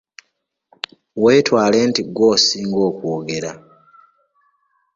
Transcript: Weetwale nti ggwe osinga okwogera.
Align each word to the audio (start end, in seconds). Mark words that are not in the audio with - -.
Weetwale 1.23 1.77
nti 1.89 2.01
ggwe 2.07 2.25
osinga 2.35 2.79
okwogera. 2.89 3.51